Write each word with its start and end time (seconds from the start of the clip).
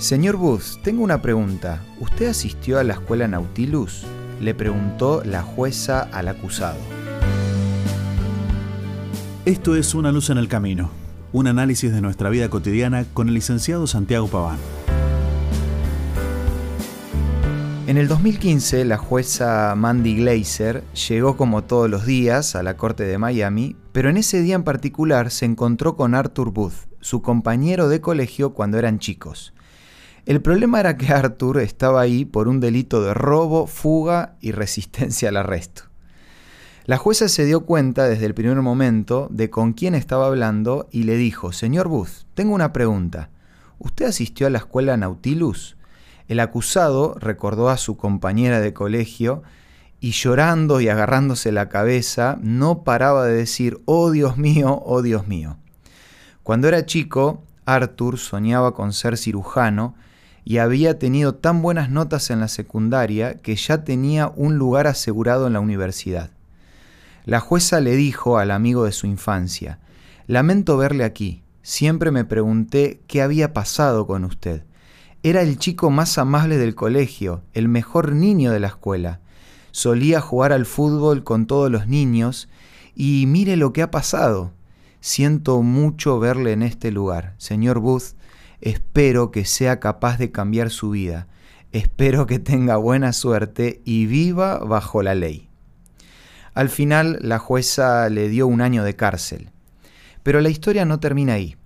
Señor 0.00 0.38
Booth, 0.38 0.80
tengo 0.82 1.04
una 1.04 1.20
pregunta. 1.20 1.82
¿Usted 2.00 2.28
asistió 2.28 2.78
a 2.78 2.84
la 2.84 2.94
escuela 2.94 3.28
Nautilus? 3.28 4.06
Le 4.40 4.54
preguntó 4.54 5.22
la 5.26 5.42
jueza 5.42 6.00
al 6.00 6.28
acusado. 6.28 6.78
Esto 9.44 9.76
es 9.76 9.94
Una 9.94 10.10
luz 10.10 10.30
en 10.30 10.38
el 10.38 10.48
camino, 10.48 10.90
un 11.34 11.48
análisis 11.48 11.92
de 11.92 12.00
nuestra 12.00 12.30
vida 12.30 12.48
cotidiana 12.48 13.04
con 13.12 13.28
el 13.28 13.34
licenciado 13.34 13.86
Santiago 13.86 14.26
Paván. 14.26 14.56
En 17.86 17.98
el 17.98 18.08
2015, 18.08 18.86
la 18.86 18.96
jueza 18.96 19.74
Mandy 19.76 20.16
Glazer 20.16 20.82
llegó 21.08 21.36
como 21.36 21.64
todos 21.64 21.90
los 21.90 22.06
días 22.06 22.56
a 22.56 22.62
la 22.62 22.78
corte 22.78 23.04
de 23.04 23.18
Miami, 23.18 23.76
pero 23.92 24.08
en 24.08 24.16
ese 24.16 24.40
día 24.40 24.54
en 24.54 24.64
particular 24.64 25.30
se 25.30 25.44
encontró 25.44 25.96
con 25.96 26.14
Arthur 26.14 26.52
Booth, 26.52 26.88
su 27.00 27.20
compañero 27.20 27.90
de 27.90 28.00
colegio 28.00 28.54
cuando 28.54 28.78
eran 28.78 28.98
chicos. 28.98 29.52
El 30.26 30.42
problema 30.42 30.80
era 30.80 30.96
que 30.96 31.12
Arthur 31.12 31.60
estaba 31.60 32.00
ahí 32.00 32.24
por 32.24 32.46
un 32.46 32.60
delito 32.60 33.02
de 33.02 33.14
robo, 33.14 33.66
fuga 33.66 34.36
y 34.40 34.52
resistencia 34.52 35.30
al 35.30 35.38
arresto. 35.38 35.84
La 36.84 36.98
jueza 36.98 37.28
se 37.28 37.44
dio 37.44 37.66
cuenta 37.66 38.08
desde 38.08 38.26
el 38.26 38.34
primer 38.34 38.60
momento 38.62 39.28
de 39.30 39.48
con 39.48 39.72
quién 39.72 39.94
estaba 39.94 40.26
hablando 40.26 40.88
y 40.90 41.04
le 41.04 41.16
dijo, 41.16 41.52
Señor 41.52 41.88
Booth, 41.88 42.24
tengo 42.34 42.54
una 42.54 42.72
pregunta. 42.72 43.30
¿Usted 43.78 44.06
asistió 44.06 44.46
a 44.46 44.50
la 44.50 44.58
escuela 44.58 44.96
Nautilus? 44.96 45.76
El 46.28 46.40
acusado 46.40 47.14
recordó 47.18 47.70
a 47.70 47.76
su 47.76 47.96
compañera 47.96 48.60
de 48.60 48.72
colegio 48.72 49.42
y 50.00 50.12
llorando 50.12 50.80
y 50.80 50.88
agarrándose 50.88 51.52
la 51.52 51.68
cabeza 51.68 52.38
no 52.42 52.82
paraba 52.82 53.26
de 53.26 53.34
decir, 53.34 53.80
oh 53.84 54.10
Dios 54.10 54.36
mío, 54.36 54.82
oh 54.84 55.02
Dios 55.02 55.26
mío. 55.26 55.58
Cuando 56.42 56.68
era 56.68 56.86
chico, 56.86 57.42
Arthur 57.66 58.18
soñaba 58.18 58.74
con 58.74 58.92
ser 58.92 59.16
cirujano 59.16 59.94
y 60.44 60.58
había 60.58 60.98
tenido 60.98 61.34
tan 61.34 61.62
buenas 61.62 61.90
notas 61.90 62.30
en 62.30 62.40
la 62.40 62.48
secundaria 62.48 63.34
que 63.34 63.56
ya 63.56 63.84
tenía 63.84 64.32
un 64.34 64.56
lugar 64.56 64.86
asegurado 64.86 65.46
en 65.46 65.52
la 65.52 65.60
universidad. 65.60 66.30
La 67.24 67.40
jueza 67.40 67.80
le 67.80 67.96
dijo 67.96 68.38
al 68.38 68.50
amigo 68.50 68.84
de 68.84 68.92
su 68.92 69.06
infancia, 69.06 69.78
lamento 70.26 70.76
verle 70.76 71.04
aquí, 71.04 71.42
siempre 71.62 72.10
me 72.10 72.24
pregunté 72.24 73.00
qué 73.06 73.22
había 73.22 73.52
pasado 73.52 74.06
con 74.06 74.24
usted. 74.24 74.64
Era 75.22 75.42
el 75.42 75.58
chico 75.58 75.90
más 75.90 76.16
amable 76.16 76.56
del 76.56 76.74
colegio, 76.74 77.42
el 77.52 77.68
mejor 77.68 78.12
niño 78.12 78.52
de 78.52 78.60
la 78.60 78.68
escuela. 78.68 79.20
Solía 79.70 80.20
jugar 80.20 80.52
al 80.52 80.64
fútbol 80.64 81.24
con 81.24 81.46
todos 81.46 81.70
los 81.70 81.86
niños 81.86 82.48
y 82.94 83.26
mire 83.26 83.56
lo 83.56 83.72
que 83.72 83.82
ha 83.82 83.90
pasado. 83.90 84.52
Siento 85.00 85.62
mucho 85.62 86.18
verle 86.18 86.52
en 86.52 86.62
este 86.62 86.90
lugar. 86.90 87.34
Señor 87.36 87.80
Booth, 87.80 88.14
espero 88.60 89.30
que 89.30 89.44
sea 89.44 89.80
capaz 89.80 90.18
de 90.18 90.30
cambiar 90.30 90.70
su 90.70 90.90
vida. 90.90 91.26
Espero 91.72 92.26
que 92.26 92.38
tenga 92.38 92.76
buena 92.76 93.12
suerte 93.12 93.80
y 93.84 94.06
viva 94.06 94.58
bajo 94.58 95.02
la 95.02 95.14
ley. 95.14 95.48
Al 96.54 96.68
final 96.68 97.18
la 97.22 97.38
jueza 97.38 98.08
le 98.08 98.28
dio 98.28 98.46
un 98.46 98.60
año 98.60 98.82
de 98.82 98.96
cárcel. 98.96 99.50
Pero 100.22 100.40
la 100.40 100.48
historia 100.48 100.84
no 100.84 101.00
termina 101.00 101.34
ahí. 101.34 101.56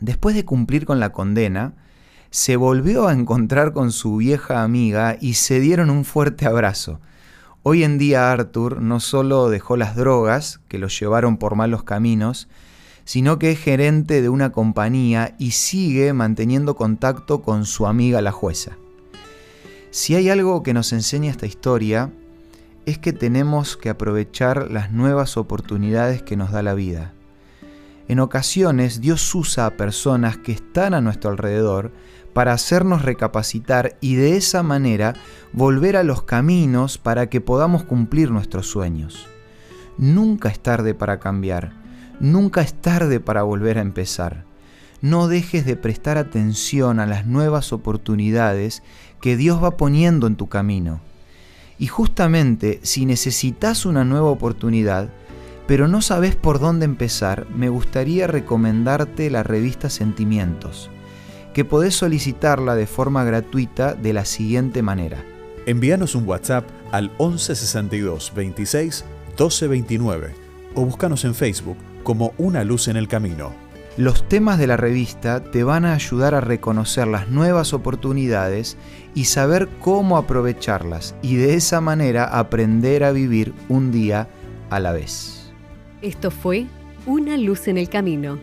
Después 0.00 0.34
de 0.34 0.44
cumplir 0.44 0.86
con 0.86 1.00
la 1.00 1.10
condena, 1.10 1.74
se 2.30 2.56
volvió 2.56 3.08
a 3.08 3.12
encontrar 3.12 3.72
con 3.72 3.92
su 3.92 4.16
vieja 4.16 4.62
amiga 4.62 5.16
y 5.20 5.34
se 5.34 5.60
dieron 5.60 5.90
un 5.90 6.04
fuerte 6.04 6.46
abrazo. 6.46 7.00
Hoy 7.62 7.82
en 7.82 7.98
día 7.98 8.30
Arthur 8.30 8.80
no 8.80 9.00
solo 9.00 9.48
dejó 9.48 9.76
las 9.76 9.96
drogas, 9.96 10.60
que 10.68 10.78
lo 10.78 10.88
llevaron 10.88 11.36
por 11.36 11.56
malos 11.56 11.82
caminos, 11.82 12.48
sino 13.06 13.38
que 13.38 13.52
es 13.52 13.58
gerente 13.60 14.20
de 14.20 14.28
una 14.28 14.50
compañía 14.50 15.36
y 15.38 15.52
sigue 15.52 16.12
manteniendo 16.12 16.74
contacto 16.74 17.40
con 17.40 17.64
su 17.64 17.86
amiga 17.86 18.20
la 18.20 18.32
jueza. 18.32 18.76
Si 19.90 20.16
hay 20.16 20.28
algo 20.28 20.62
que 20.64 20.74
nos 20.74 20.92
enseña 20.92 21.30
esta 21.30 21.46
historia, 21.46 22.10
es 22.84 22.98
que 22.98 23.12
tenemos 23.12 23.76
que 23.76 23.90
aprovechar 23.90 24.70
las 24.70 24.90
nuevas 24.90 25.36
oportunidades 25.36 26.22
que 26.22 26.36
nos 26.36 26.50
da 26.50 26.62
la 26.62 26.74
vida. 26.74 27.12
En 28.08 28.18
ocasiones 28.18 29.00
Dios 29.00 29.34
usa 29.34 29.66
a 29.66 29.76
personas 29.76 30.36
que 30.36 30.52
están 30.52 30.92
a 30.92 31.00
nuestro 31.00 31.30
alrededor 31.30 31.92
para 32.32 32.52
hacernos 32.52 33.02
recapacitar 33.02 33.96
y 34.00 34.16
de 34.16 34.36
esa 34.36 34.64
manera 34.64 35.14
volver 35.52 35.96
a 35.96 36.02
los 36.02 36.24
caminos 36.24 36.98
para 36.98 37.28
que 37.28 37.40
podamos 37.40 37.84
cumplir 37.84 38.32
nuestros 38.32 38.66
sueños. 38.66 39.28
Nunca 39.96 40.48
es 40.48 40.60
tarde 40.60 40.92
para 40.92 41.18
cambiar, 41.20 41.85
nunca 42.20 42.60
es 42.60 42.74
tarde 42.74 43.20
para 43.20 43.42
volver 43.42 43.78
a 43.78 43.82
empezar. 43.82 44.44
No 45.00 45.28
dejes 45.28 45.66
de 45.66 45.76
prestar 45.76 46.18
atención 46.18 47.00
a 47.00 47.06
las 47.06 47.26
nuevas 47.26 47.72
oportunidades 47.72 48.82
que 49.20 49.36
Dios 49.36 49.62
va 49.62 49.76
poniendo 49.76 50.26
en 50.26 50.36
tu 50.36 50.48
camino. 50.48 51.00
Y 51.78 51.88
justamente 51.88 52.80
si 52.82 53.04
necesitas 53.04 53.84
una 53.84 54.04
nueva 54.04 54.30
oportunidad, 54.30 55.10
pero 55.66 55.88
no 55.88 56.00
sabes 56.00 56.36
por 56.36 56.58
dónde 56.60 56.84
empezar, 56.84 57.46
me 57.54 57.68
gustaría 57.68 58.26
recomendarte 58.26 59.30
la 59.30 59.42
revista 59.42 59.90
Sentimientos 59.90 60.90
que 61.56 61.64
podés 61.64 61.94
solicitarla 61.94 62.74
de 62.74 62.86
forma 62.86 63.24
gratuita 63.24 63.94
de 63.94 64.12
la 64.12 64.26
siguiente 64.26 64.82
manera. 64.82 65.24
Envíanos 65.64 66.14
un 66.14 66.28
WhatsApp 66.28 66.68
al 66.92 67.08
1162 67.18 68.32
26 68.36 69.04
1229 69.28 70.34
o 70.74 70.84
búscanos 70.84 71.24
en 71.24 71.34
Facebook 71.34 71.78
como 72.06 72.32
Una 72.38 72.62
Luz 72.62 72.86
en 72.86 72.96
el 72.96 73.08
Camino. 73.08 73.52
Los 73.98 74.28
temas 74.28 74.58
de 74.58 74.68
la 74.68 74.78
revista 74.78 75.42
te 75.42 75.64
van 75.64 75.84
a 75.84 75.92
ayudar 75.92 76.34
a 76.34 76.40
reconocer 76.40 77.08
las 77.08 77.28
nuevas 77.28 77.74
oportunidades 77.74 78.76
y 79.14 79.24
saber 79.24 79.68
cómo 79.80 80.16
aprovecharlas 80.16 81.16
y 81.20 81.34
de 81.34 81.54
esa 81.54 81.80
manera 81.80 82.24
aprender 82.24 83.02
a 83.02 83.10
vivir 83.10 83.52
un 83.68 83.90
día 83.90 84.28
a 84.70 84.78
la 84.78 84.92
vez. 84.92 85.52
Esto 86.00 86.30
fue 86.30 86.66
Una 87.06 87.36
Luz 87.36 87.66
en 87.66 87.76
el 87.76 87.88
Camino 87.88 88.38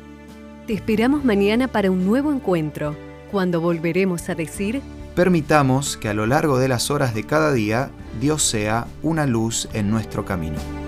te 0.67 0.71
esperamos 0.73 1.25
mañana 1.25 1.67
para 1.67 1.91
un 1.91 2.05
nuevo 2.05 2.31
encuentro, 2.31 2.95
cuando 3.31 3.59
volveremos 3.59 4.29
a 4.29 4.35
decir... 4.35 4.81
Permitamos 5.13 5.97
que 5.97 6.07
a 6.07 6.13
lo 6.13 6.25
largo 6.25 6.57
de 6.57 6.69
las 6.69 6.89
horas 6.89 7.13
de 7.13 7.25
cada 7.25 7.51
día 7.51 7.91
Dios 8.21 8.43
sea 8.43 8.87
una 9.01 9.25
luz 9.25 9.67
en 9.73 9.89
nuestro 9.89 10.23
camino. 10.23 10.82